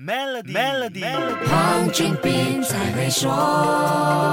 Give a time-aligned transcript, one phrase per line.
[0.00, 1.02] Melody，Melody，
[1.48, 4.27] 黄俊斌才会说。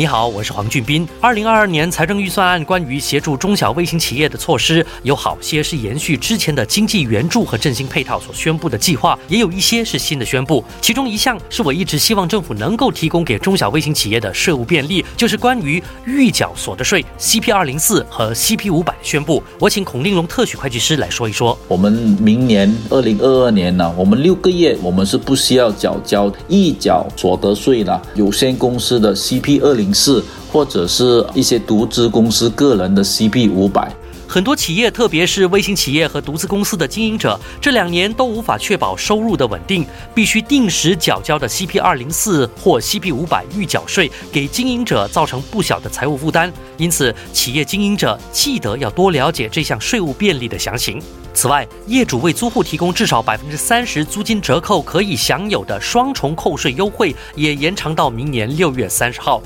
[0.00, 1.06] 你好，我是黄俊斌。
[1.20, 10.64] 二零二二年财政预算案关于协助中小微型企业的措施，有好些是延续之前的经济援助和振兴配套所宣布的计划，也有一些是新的宣布。
[10.80, 19.42] 其中一项是我一直希望政府能够提供给中小微型企业的税务便利，就是关于预缴所得税 CP 二零四和 CP 五百宣布。
[19.58, 21.58] 我请孔令龙特许会计师来说一说。
[21.68, 28.00] 我们明年二零二二年呢，我们六个月我们是不需要缴交预缴所得税了。
[28.14, 29.89] 有限公司的 CP 二零。
[29.92, 33.92] 是，或者是一些独资公司个人的 CP 五百，
[34.26, 46.52] 很多企业，特别是微型企业和独资公司的经营者，这两年都无法确保收入的稳定，必须定时缴交的 CP 二零四或 CP 五百预缴税，给经营者造成不小的财务负担。
[46.76, 51.02] 因此，企业经营者记得要多了解这项税务便利的详情。
[51.32, 59.40] 此外，业主为租户提供至少百分之三十租金折扣可以享有的双重扣税优惠，也延长到明年六月三十号。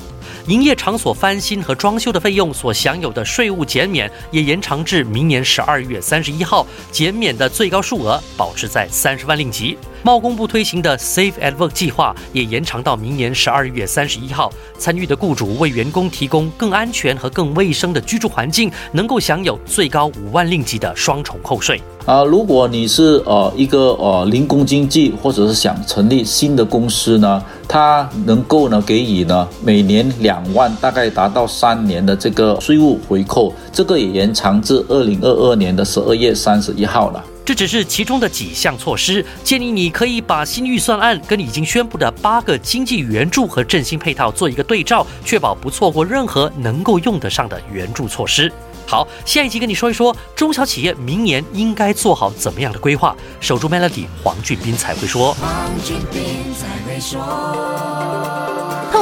[0.46, 9.76] 营业场所翻新和装修的费用所享有的税务减免也延长至明年十二月三十一号，减免的最高数额保持在三十万令吉。
[10.04, 14.52] 贸工部推行的 Safe at Work 计划也延长到明年十二月三十一号。
[14.78, 21.80] 参与的雇主为员工提供更安全和更卫生的居住环境，能够享有最高五万令吉的双重扣税。
[22.04, 37.24] 啊，如果你是呃一个呃零工经济，或者是想成立新的公司呢，它能够呢给予呢每年两万，大概达到三年的这个税务回扣，这个也延长至二零二二年的十二月三十一号了。
[37.44, 48.50] 这只是其中的几项措施，建议你可以把新预算案跟已经宣布的八个经济援助和振兴配套做一个对照，确保不错过任何能够用得上的援助措施。
[48.86, 53.14] 好，下一集跟你说一说中小企业明年应该做好怎么样的规划。
[53.40, 55.36] 守住 Melody，黄俊斌才会说。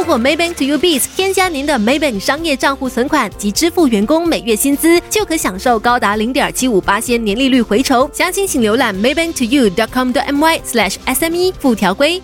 [0.02, 8.10] 透过 Maybank to UBS 添加您的 Maybank 商业账户存款及支付员工每月薪资，就可享受高达零点七五八仙年利率回酬。
[8.12, 12.20] 详情请浏览 Maybank to You dot com 的 my slash SME 附条规。